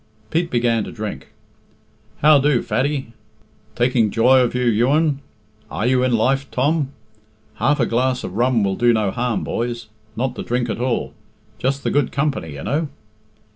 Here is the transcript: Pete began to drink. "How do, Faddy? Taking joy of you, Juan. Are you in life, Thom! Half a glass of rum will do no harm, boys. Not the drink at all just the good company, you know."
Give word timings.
Pete 0.31 0.49
began 0.49 0.83
to 0.85 0.91
drink. 0.91 1.27
"How 2.23 2.39
do, 2.39 2.63
Faddy? 2.63 3.13
Taking 3.75 4.09
joy 4.09 4.39
of 4.41 4.55
you, 4.55 4.87
Juan. 4.87 5.19
Are 5.69 5.85
you 5.85 6.01
in 6.01 6.11
life, 6.13 6.49
Thom! 6.49 6.91
Half 7.57 7.79
a 7.79 7.85
glass 7.85 8.23
of 8.23 8.33
rum 8.33 8.63
will 8.63 8.75
do 8.75 8.93
no 8.93 9.11
harm, 9.11 9.43
boys. 9.43 9.89
Not 10.15 10.33
the 10.33 10.41
drink 10.41 10.71
at 10.71 10.81
all 10.81 11.13
just 11.59 11.83
the 11.83 11.91
good 11.91 12.11
company, 12.11 12.53
you 12.53 12.63
know." 12.63 12.87